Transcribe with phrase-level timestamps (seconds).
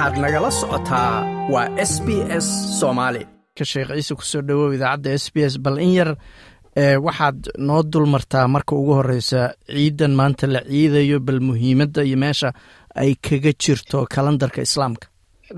[0.00, 1.12] waxaad nagala socotaa
[1.52, 2.08] waa s b
[2.44, 2.46] s
[2.80, 3.22] soomaali
[3.70, 6.10] sheekh ciise ku soo dhawow idaacadda s b s bal in yar
[7.06, 7.38] waxaad
[7.68, 9.40] noo dulmartaa marka ugu horeysa
[9.74, 12.48] ciidan maanta la ciidayo bal muhiimadda iyo meesha
[13.02, 15.06] ay kaga jirto kalandarka islaamka.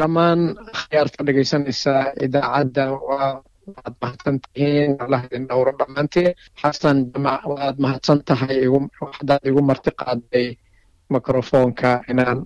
[0.01, 0.41] Dhammaan
[0.79, 1.93] akhyaarta dhegeysanaysa
[2.27, 3.31] idaacadda waa
[3.77, 8.59] waad mahadsan tihiin allah idin dhowro dhammaanteen xasan jamac waad mahadsan tahay
[9.03, 10.47] waxdaad igu marti qaaday
[11.15, 12.39] mikrofoonka inaan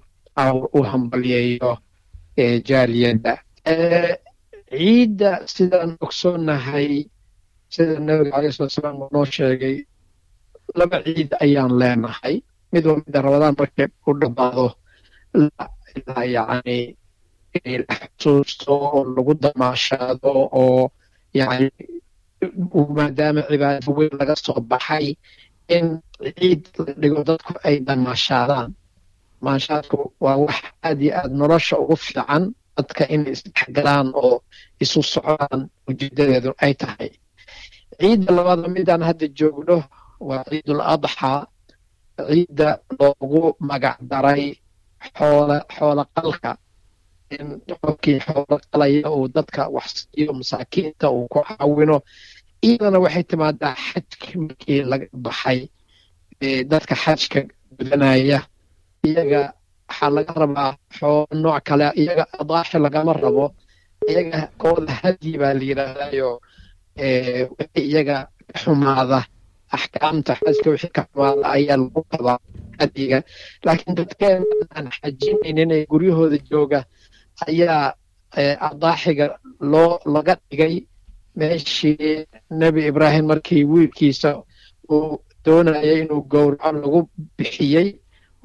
[0.76, 1.70] u hambalyeeyo
[2.68, 3.32] jaaliyadda
[4.70, 6.88] ciidda sidaan ogsoonahay
[7.74, 9.76] sida nabiga caleyhi salatu salaam uu noo sheegay
[10.78, 12.34] laba ciid ayaan leenahay.
[12.72, 14.66] Mid waa midda rabadaan markay u dhammaado
[15.96, 16.78] ilaa yacni
[17.88, 20.82] la xusuusto oo lagu damaashaado oo
[21.38, 21.68] yacni
[22.96, 25.06] maadaama cibaado weyn laga soo baxay
[25.76, 25.86] in
[26.38, 28.70] ciid la dhigo dadku ay damaashaadaan
[29.40, 30.56] damaashaadku waa wax
[30.88, 32.44] aad iyo aad nolosha ugu fiican.
[32.76, 34.36] Dadka inay isdhexgalaan oo
[34.84, 37.10] isu socdaan ujeedadeedu ay tahay.
[38.00, 39.76] Ciidda labaada midaan hadda joogno
[40.28, 41.40] waa ciidul adxaa
[42.28, 44.44] ciidda loogu magac daray
[45.18, 46.50] xoola xoola qalka.
[47.36, 47.46] In
[47.82, 51.96] qofkii xoola qalaya uu dadka wax siiyo masaakiinta uu ku caawino
[52.66, 55.58] iyadana waxay timaadaa xajki markii laga baxay.
[56.72, 57.38] Dadka xajka
[57.78, 58.38] gudanaya
[59.06, 59.40] iyaga
[59.88, 63.44] waxaa laga rabaa xoolo nooc kale iyaga adaaxi lagama rabo
[64.10, 66.30] iyaga kooda hadyi baa la yidhaahdayo
[67.82, 68.16] iyaga
[68.52, 69.18] ka xumaada
[69.76, 72.38] axkaamta xajka wixii ka xumaada ayaa lagu qabaa
[72.80, 73.18] hadyiga
[73.66, 74.42] laakiin dadkeen
[74.76, 76.80] aan xajinaynin ee guryahooda jooga
[77.48, 77.84] ayaa
[78.68, 79.26] adaaxiga
[79.72, 80.74] loo laga dhigay
[81.38, 82.26] meeshii
[82.60, 84.30] nebi ibraahim markii wiilkiisa
[84.94, 87.00] uu doonayay inuu gowraco lagu
[87.38, 87.88] bixiyey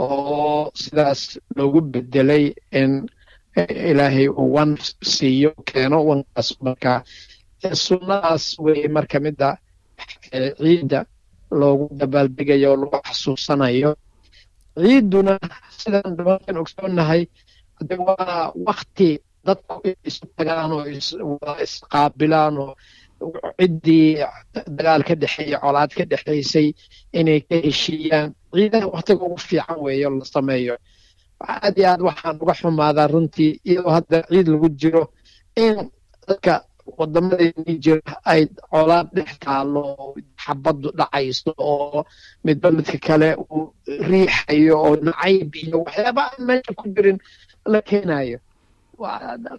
[0.03, 1.21] oo sidaas
[1.57, 2.45] loogu bedelay
[2.81, 2.91] in
[3.89, 4.71] ilaahay uu wan
[5.13, 6.49] siiyo keeno wankaas.
[6.65, 6.93] Marka
[7.85, 9.49] sunnadaas wey marka midda
[10.61, 10.99] ciidda
[11.59, 13.91] loogu dabaaldegayo oo lagu xasuusanayo.
[14.83, 15.33] Ciidduna
[15.79, 17.21] sidaan dhamaan ogsoonahay
[17.89, 19.09] de waa wakti
[19.45, 19.75] dadku
[20.09, 20.83] isu tagaan oo
[21.41, 22.73] wada isqaabilaan oo
[23.59, 24.07] ciddii
[24.77, 26.67] dagaal ka dhexeeyey colaad ka dhexaysay
[27.19, 28.29] inay ka heshiiyaan.
[28.53, 30.75] Ciidaha waktiga ugu fiican weeyo la sameeyo.
[31.41, 35.03] Aad iyo aad waxaan uga xumaadaa runtii iyadoo hadda ciid lagu jiro
[35.63, 35.75] in
[36.27, 36.53] dadka
[36.97, 39.83] wadamadeennii jira ay colaad dhex taalo
[40.43, 41.99] xabaddu dhacayso oo
[42.45, 43.63] midba midka kale uu
[44.09, 47.17] riixayo oo nacayb iyo waxyaaba aan meesha ku jirin
[47.73, 48.37] la keenayo.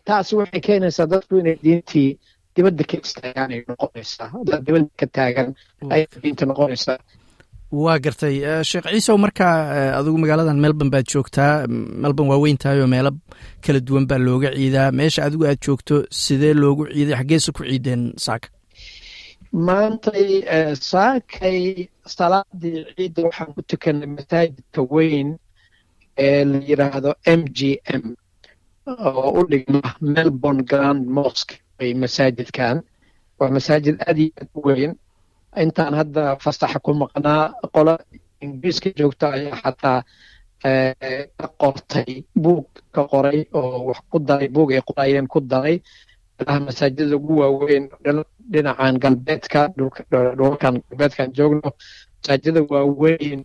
[0.06, 2.10] Taasi waxay keenaysaa dadku inay diintii
[2.54, 4.28] dibadda ka istaagaan ay noqonaysaa.
[5.00, 5.48] Ka taagan
[5.94, 6.98] ay diinta noqonaysaa.
[7.84, 8.34] Waa gartay
[8.70, 9.54] sheekh ciisow markaa
[9.98, 11.52] adigu magaaladan melbourne baad joogtaa
[12.02, 13.10] melbourne waa weyn tahay oo meelo
[13.64, 14.88] kala duwan baa looga ciidaa.
[14.98, 17.16] Meesha adigu aad joogto sidee loogu ciiday?
[17.20, 18.48] Xaggeese ku ciideen saaka.
[19.66, 20.44] Maantay
[20.90, 25.28] saakay salaadii ciidda waxaan ku tukanay masaajidka weyn
[26.26, 28.04] ee la yidhaahdo m g m
[29.08, 32.76] oo u dhigma melbourne grand mosque way masaajidkan
[33.38, 34.92] waa masaajid aad iyo aad u weyn
[35.64, 37.42] intaan hadda fasaxa ku maqnaa
[37.74, 37.94] qola
[38.44, 39.98] ingiriiska joogta ayaa xataa
[41.40, 42.10] ka qortay
[42.42, 45.76] buug ka qoray oo wax ku daray buug ay qorayeen ku daray
[46.40, 47.84] ilaha masaajidda ugu waaweyn
[48.52, 49.60] dhinacan galbeedka
[50.38, 51.68] dhulkan galbeedkan joogno
[52.18, 53.40] masaajida waaweyn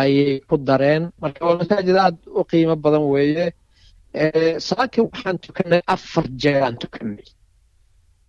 [0.00, 3.46] ayay ku dareen marka waa masaajid aad u qiimo badan weeye
[4.68, 7.24] saaki waxaan tukanay afar jeer aan tukanay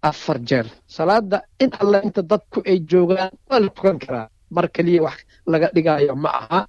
[0.02, 0.66] afar jeer.
[0.88, 4.28] Salaada in alle inta dadku ay joogaan waa la tukan karaa.
[4.52, 5.18] Mar keliya wax
[5.48, 6.62] laga dhigayo ma aha.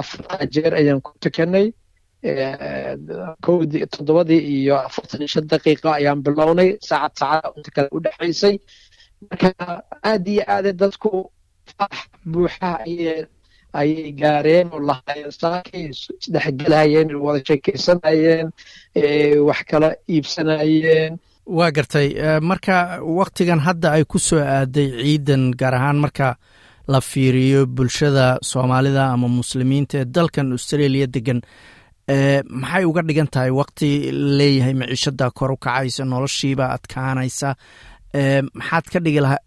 [0.00, 1.66] Afartaa jeer ayaan ku tukanay.
[3.44, 6.78] Kowdii toddobadii iyo afartan iyo shan daqiiqa ayaan bilownay.
[6.88, 8.54] Saacad saacada inta kale u dhexaysay
[9.28, 9.48] marka
[10.10, 11.10] aad iyo aade dadku
[11.76, 11.96] farax
[12.32, 13.26] buuxa ayay
[13.80, 18.46] ayay gaareen oo lahaayeen saakay isdhexgelayeen wada sheekeysanayeen
[19.48, 21.12] wax kala iibsanayeen.
[21.56, 22.08] Waa gartay.
[22.50, 22.76] Marka
[23.20, 26.28] waktigan hadda ay ku soo aaday ciidan gaar ahaan marka
[26.92, 31.40] la fiiriyo bulshada soomaalida ama muslimiinta ee dalkan australia degan
[32.62, 33.90] maxay uga dhigan tahay wakti
[34.38, 37.48] leeyahay maciishada kor u kacaysa noloshiiba adkaanaysa?
[38.58, 38.84] Maxaad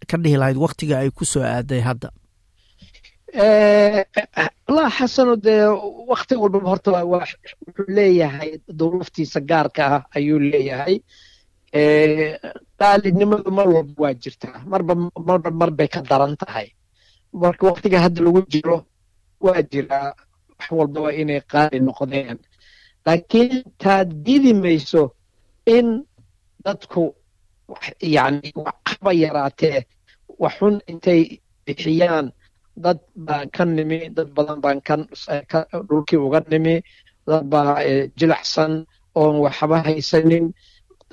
[0.10, 2.10] ka dhihi lahayd waktiga ay ku soo aaday hadda
[3.36, 5.66] allah xasano dee
[6.10, 10.96] wakti walbaba horta wuxuu leeyahay duruuftiisa gaarka ah ayuu leeyahay.
[12.80, 14.94] Qaalinimadu mar walba waa jirtaa marba
[15.28, 16.68] marba mar bay ka daran tahay.
[17.34, 18.78] Marka waktiga hadda lagu jiro
[19.46, 20.14] waa jiraa
[20.58, 22.38] wax walbaba inay qaali noqdeen.
[23.06, 25.12] Laakiin taad diidi mayso
[25.66, 25.88] in
[26.66, 27.04] dadku
[28.02, 28.52] yani
[28.88, 29.80] haba yaraatee
[30.40, 31.22] waxxun intay
[31.66, 32.32] bixiyaan
[32.84, 35.02] dad baan ka nimi dad badan baan kan
[35.90, 36.76] dhulkii uga nimi
[37.28, 37.74] dad baa
[38.20, 38.72] jilacsan
[39.20, 40.46] oon waxba haysanin.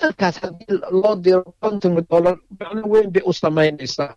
[0.00, 4.12] Dadkaas haddii loo diro konton dollar macno weyn bay u samaynaysaa.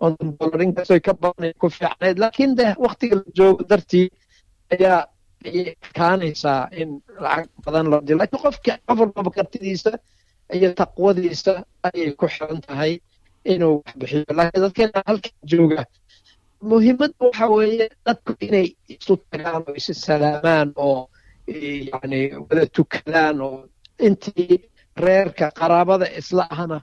[0.00, 4.06] Konton dollar inkastoy ka badan ku fiicnayd laakiin de waktiga la joogo dartii
[4.74, 5.00] ayaa
[5.98, 6.90] kaanaysaa in
[7.24, 8.18] lacag badan loo diro.
[8.22, 9.90] Lakiin qofka qof walbaba kartidiisa
[10.56, 11.52] iyo taqwadiisa
[11.86, 12.92] ayay ku xiran tahay
[13.52, 14.24] inuu wax bixiyo.
[14.62, 15.80] Dadkeena halkan jooga
[16.70, 21.00] muhiimadda waxa weeye dadku inay isu tagaan oo isu salaamaan oo
[21.92, 23.58] yani wada tukadaan oo
[24.06, 24.54] intii
[25.04, 26.78] reerka qaraabada isla ahna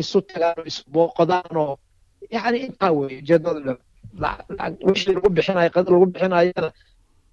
[0.00, 1.72] isu tagaan oo isbooqdaan oo
[2.34, 3.72] yani intaa weye ujeedada
[4.88, 6.68] wixii lagu bixinayo qada lagu bixinayana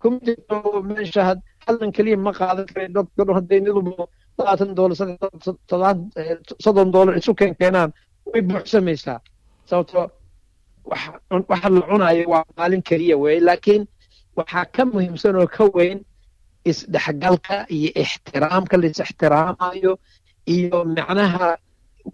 [0.02, 0.56] kuma jirto
[0.90, 1.22] meesha
[1.66, 4.06] haldan keliya ma qaadan kara dadka dhan hadday niduba
[4.38, 4.96] labaatan doolar
[6.64, 7.90] soddon doolar isu keen keenaan
[8.32, 9.18] way buuxsamaysaa
[9.70, 10.06] sababtoo
[10.92, 13.84] waxa la cunayo waa maalin keliya weye laakiin
[14.38, 16.00] waxaa ka muhiimsan oo ka weyn
[16.70, 19.92] isdhexgalka iyo ixtiraamka la is ixtiraamayo
[20.56, 21.50] iyo macnaha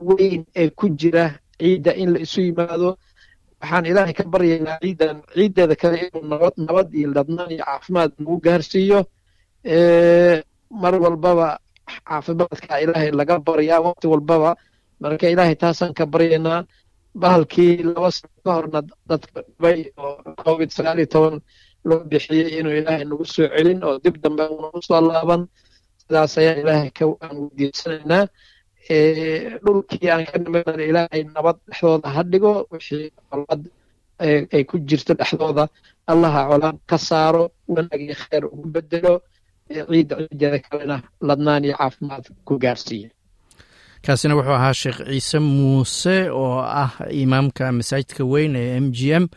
[0.10, 1.26] weyn ee ku jira
[1.60, 2.90] ciidda in la isu yimaado.
[3.62, 8.36] Waxaan ilaahay ka baryaynaa ciiddan ciiddeeda kale inuu nabad nabad iyo ladnaan iyo caafimaad nagu
[8.46, 9.00] gaarsiiyo.
[10.82, 11.48] Mar walbaba
[12.08, 14.52] caafimaadka ilaahay laga baryaa waqti walbaba
[15.02, 16.60] marka ilaahay taasaan ka baryaynaa
[17.22, 18.80] bahalkii laba sano ka horna
[19.10, 20.14] dadka dhibay oo
[20.46, 21.36] covid sagaal iyo toban
[21.88, 25.42] loo bixiyey inuu ilaahay nagu soo celin oo dib dambe nagu soo laaban
[26.02, 26.90] sidaas ayaan ilaahay
[27.26, 28.24] aan weydiisanaynaa
[29.64, 33.62] dhulkii aan ka nimanana ilaahay nabad dhexdooda ha dhigo wixii colad
[34.56, 35.64] ay ku jirto dhexdooda
[36.12, 37.44] allaha colaad ka saaro
[37.74, 39.14] wanaag iyo khayr ugu bedelo
[39.90, 43.10] ciidda ciideeda kalena ladnaan iyo caafimaad ku gaarsiiya
[44.06, 46.92] kaasina wuxuu ahaa sheekh ciise muuse oo ah
[47.24, 49.28] imaamka masaajidka weyn ee m g m.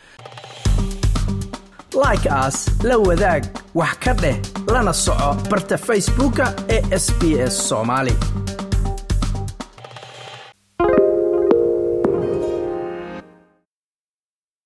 [2.05, 2.59] Like aas
[2.89, 3.43] la wadaag
[3.75, 4.37] wax ka dheh
[4.73, 7.21] lana soco barta facebooka ee sb
[7.53, 8.15] s soomaali